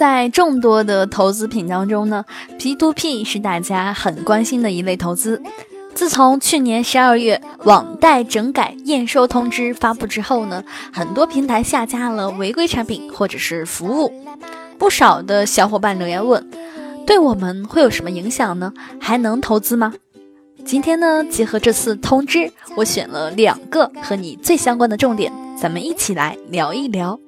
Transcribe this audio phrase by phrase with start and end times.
[0.00, 2.24] 在众多的投资品当中呢
[2.58, 5.42] ，P2P 是大家很关心的一类投资。
[5.94, 14.10] 自从去年十二月网贷整改验收通知发布之后呢，很多平台下架了违规产品或者是服务。
[14.78, 16.48] 不少的小伙伴留言问，
[17.06, 18.72] 对我们会有什么影响呢？
[18.98, 19.92] 还能投资吗？
[20.64, 25.30] 今天呢，结合这次通知，我选了两个和你最相关的重点，
[25.60, 27.20] 咱们一起来聊一聊。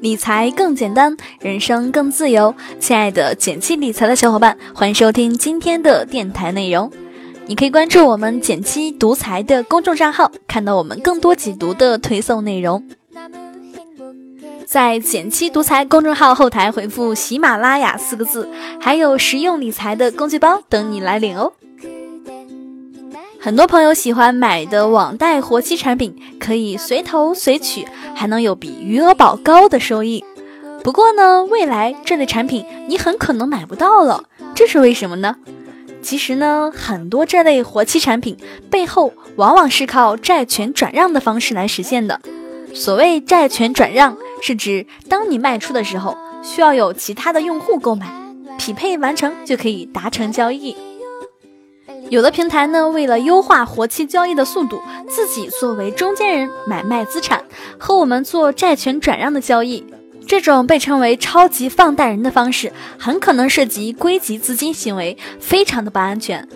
[0.00, 2.54] 理财更简单，人生更自由。
[2.78, 6.90] 亲爱的简七理财的小伙伴，欢迎收听今天的电台内容。
[7.46, 12.88] 你可以关注我们简七独裁的公众账号，看到我们更多解读的推送内容。
[14.66, 21.52] 在简七独裁公众号后台回复“喜马拉雅”四个字，还有实用理财的工具包等你来领哦。
[23.40, 30.24] 很多朋友喜欢买的网贷活期产品，可以随投随取，还能有比余额宝高的收益。
[30.82, 34.24] 不过呢，未来这类产品你很可能买不到了，
[34.56, 35.36] 这是为什么呢？
[36.02, 38.36] 其实呢，很多这类活期产品
[38.68, 42.20] 背后往往是靠债权转让的方式来实现的。
[42.74, 48.12] 所谓债权转让，是指当你卖出的时候，需要有其他的用户购买，
[48.58, 50.76] 匹配完成就可以达成交易。
[52.10, 57.44] 有的平台呢，为了优化活期交易的速度，自己作为中间人买卖资产，
[57.78, 59.84] 和我们做债权转让的交易。
[60.26, 66.46] 这种被称为“超级放贷人”的方式，很可能涉及归集资金行为，非常的不安全。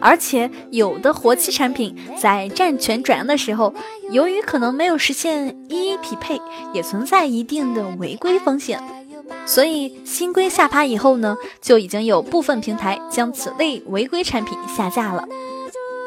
[0.00, 3.74] 而且，有的活期产品在债权转让的时候，
[4.10, 6.40] 由于可能没有实现一一匹配，
[6.72, 8.78] 也存在一定的违规风险。
[9.46, 15.26] 所以新规下发以后呢，就已经有部分平台将此类违规产品下架了。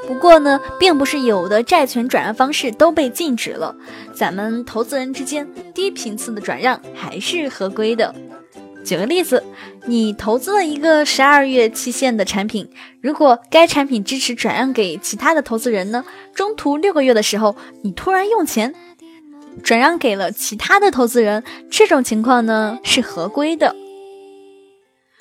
[0.08, 3.76] 不过呢，并不是有的债权转让方式都被禁止了，
[4.14, 8.14] 咱们投资人之间低频次的转让还是合规的。
[8.84, 9.44] 举个例子，
[9.86, 12.68] 你投资了一个十二月期限的产品，
[13.00, 18.74] 如果该产品支持转让给其他的投资人呢，中途六个月的时候，你突然用钱。
[19.64, 23.76] 转让给了其他的投资人，这种情况呢是合规的。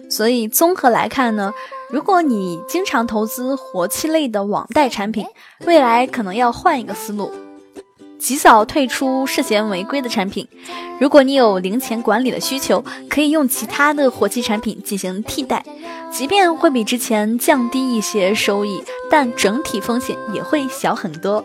[0.09, 1.53] 所以综合来看呢，
[1.91, 5.25] 如果你经常投资活期类的网贷产品，
[5.67, 7.31] 未来可能要换一个思路，
[8.19, 10.49] 及早退出涉嫌违规的产品。
[10.99, 15.65] 如果你有零钱管理的需求，可以用其他的活期产品进行替代，
[16.13, 21.45] 即便会比之前降低一些收益，但整体风险也会小很多。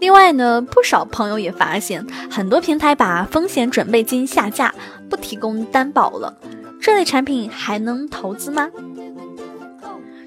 [0.00, 4.74] 另外呢，不少朋友也发现，很多平台把风险准备金下架，
[5.10, 6.38] 不提供担保了。
[6.80, 8.68] 这类产品还能投资吗？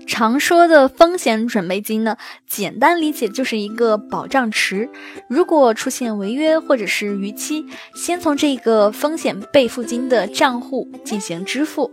[0.06, 4.90] 常说的风险准备金呢，简单理解就是一个保障池，
[5.30, 7.66] 如果出现违约或者是逾期，
[7.96, 11.90] 先从这个风险备付金的账户进行支付。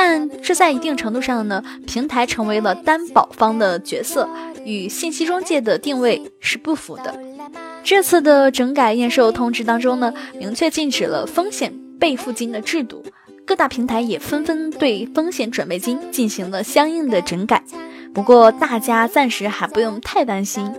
[0.00, 4.28] 但这在一定程度上呢，平台成为了担保方的角色，
[4.64, 7.18] 与信息中介的定位是不符的。
[7.82, 13.02] 这次的整改验收通知当中呢，明确禁止了风险备付金的制度，
[13.44, 17.64] 各大平台也纷纷对风险准备金进行了相应的整改。
[18.14, 20.72] 不过大家暂时还不用太担心，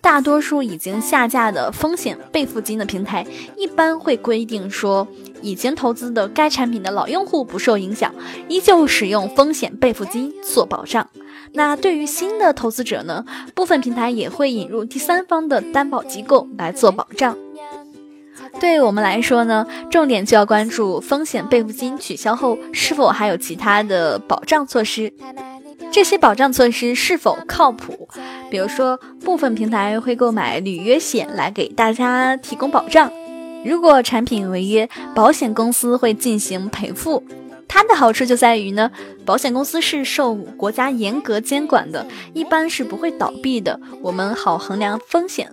[0.00, 5.06] 大多数已经下架的风险备付金的平台，一般会规定说。
[5.42, 8.14] 已经投资的该产品的老用户不受影响，
[8.46, 11.08] 依旧使用风险备付金做保障。
[11.54, 13.24] 那对于新的投资者呢？
[13.54, 17.38] 部分平台也会引入第三方的担保机构来做保障。
[18.60, 25.10] 对我们来说呢，重点就要关注风险备付金取消后是否还有其他的保障措施，
[25.92, 28.08] 这些保障措施是否靠谱？
[28.48, 33.10] 比如说，部分平台会购买履约险来给大家提供保障。
[33.64, 37.24] 如果产品违约，保险公司会进行赔付。
[37.66, 38.90] 它的好处就在于呢，
[39.24, 43.78] 保险公司是受国家严格监管的，一般是不会倒闭的。
[44.00, 45.52] 我们好衡量风险。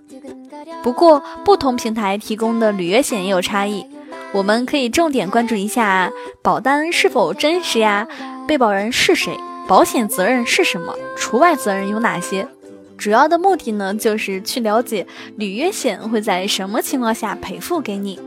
[0.82, 3.84] 不过，不同平台提供的履约险也有差异，
[4.32, 6.10] 我们可以重点关注一下
[6.42, 8.06] 保单是否真实呀，
[8.46, 9.36] 被保人是谁，
[9.68, 12.48] 保险责任是什么，除外责任有哪些。
[12.96, 15.06] 主要的目的呢，就是去了解
[15.36, 18.18] 履约险会在什么情况下赔付给你。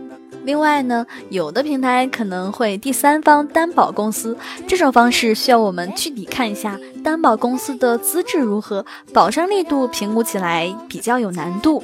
[0.44, 11.84] 另外呢，有的平台可能会第三方担保公司，这种方式需要我们具体看一下担保公司的资质如何，保障力度评估起来比较有难度。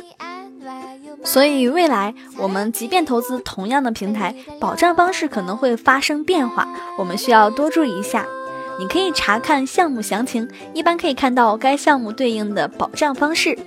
[1.24, 6.68] 所以未来我们即便投资同样的平台，保障方式可能会发生变化，
[7.00, 8.26] 我们需要多注意一下。
[8.80, 13.58] 你可以查看项目详情，一般可以看到该项目对应的保障方式。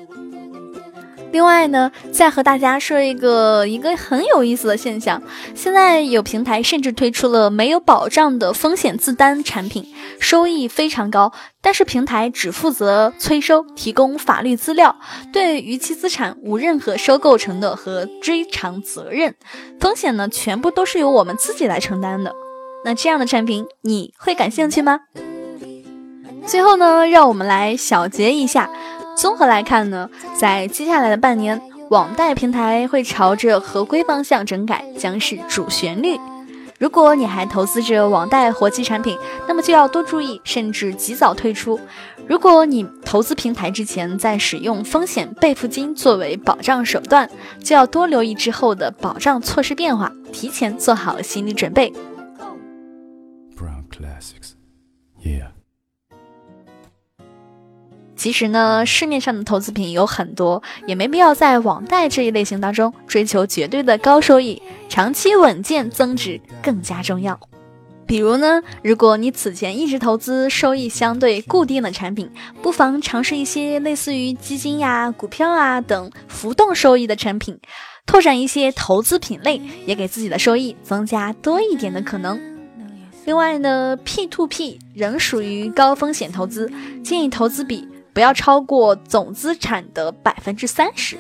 [1.33, 5.23] 另外呢，再和大家说一个一个很有意思的现象，
[5.55, 9.87] 现在有平台甚至推出了没有保障的风险自担产品，
[10.19, 14.97] 收益非常高，但是平台只负责催收、提供法律资料，
[15.33, 19.37] 对逾期资产无任何收购承诺和追偿责任，
[19.79, 22.35] 风险呢全部都是由我们自己来承担的。
[22.85, 25.01] 那这样的产品你会感兴趣吗？
[26.47, 28.71] 最后呢，让我们来小结一下。
[29.17, 31.61] 综合来看呢，在接下来的半年，
[31.91, 36.19] 网贷平台会朝着合规方向整改，将是主旋律。
[36.79, 41.79] 如果你还投资着网贷活期产品，那么就要多注意，甚至及早退出。
[42.27, 47.29] 如果你投资平台之前在使用风险备付金作为保障手段，
[47.63, 51.93] 就要多留意之后的保障措施变化，提前做好心理准备。
[58.17, 64.61] 其实呢，市面上的投资品有很多，也没必要在网贷这一类型当中追求绝对的高收益，
[64.91, 67.41] 长期稳健增值更加重要。
[68.07, 72.31] 比如呢，如果你此前一直投资收益相对固定的产品，
[72.61, 77.59] 不妨尝试一些类似于基金呀、股票啊等浮动收益的产品，
[78.05, 82.50] 拓展一些投资品类，也给自己的收益增加多一点的可能。
[83.31, 86.69] 另外呢，P to P 仍属于高风险投资，
[87.05, 87.87] 建议投资比。
[88.13, 91.17] 不要超过总资产的百分之三十。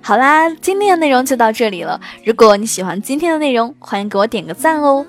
[0.00, 2.00] 好啦，今天的内容就到这里了。
[2.24, 5.04] 如果你喜欢今天的内容，欢迎给我点个赞哦。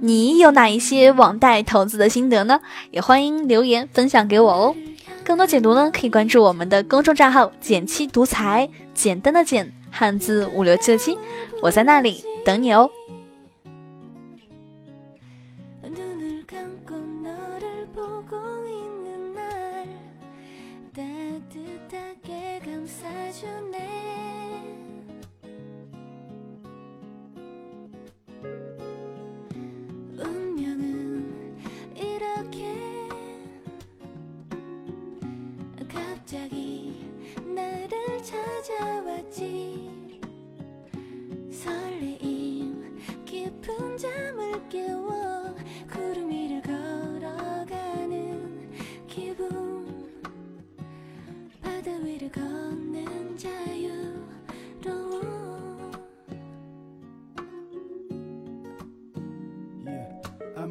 [0.00, 2.60] 你有哪一些网贷投资的心得呢？
[2.92, 4.76] 也欢迎留言分享给我哦。
[5.24, 11.18] 更多解读呢，可以关注我们的公众账号“简七独裁”，简单的简，汉字五六七的七，
[11.60, 12.88] 我在那里等你哦。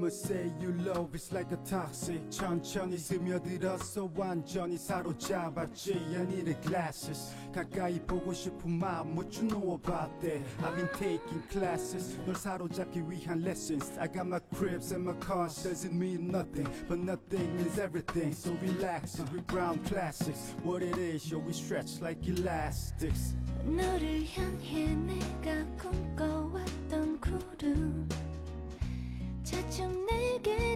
[0.05, 6.61] I'ma say you love is like a toxic 천천히 스며들어서 완전히 사로잡았지 I need the
[6.61, 12.35] glasses 가까이 보고 싶은 마음 What you know about that I've been taking classes 널
[12.37, 17.57] 사로잡기 위한 lessons I got my cribs and my cars Doesn't mean nothing But nothing
[17.57, 22.21] means everything So relax and we brown classics What it is yo we stretch like
[22.29, 23.35] elastics
[23.65, 28.34] 너를 향해 내가 꿈꿔왔던 구름 차츰 내게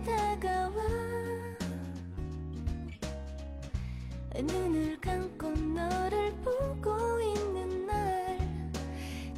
[0.09, 0.81] 다가와.
[4.35, 8.37] 눈을 감고 너를 보고 있는 날.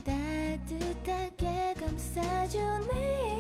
[0.06, 3.32] 따뜻하게 감싸주네.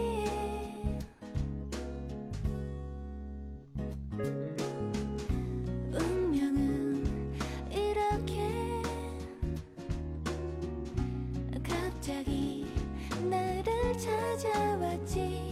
[5.94, 7.06] 운명은
[7.72, 8.82] 이렇게
[11.64, 12.66] 갑자기
[13.30, 15.51] 나를 찾아왔지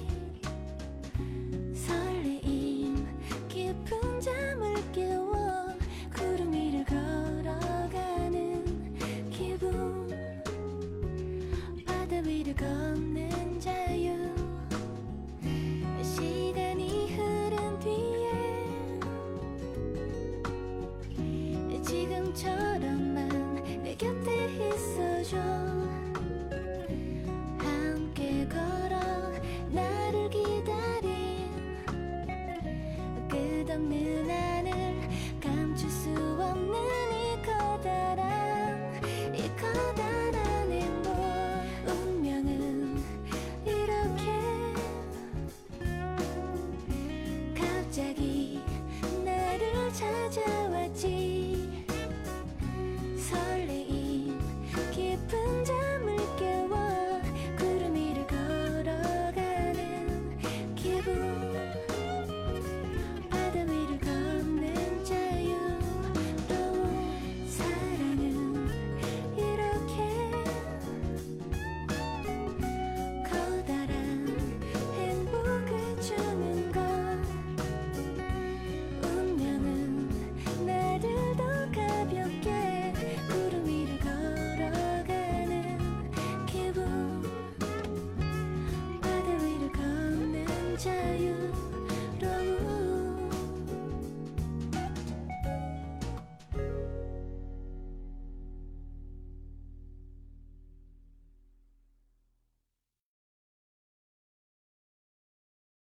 [50.00, 50.42] 擦肩
[50.72, 51.29] 而过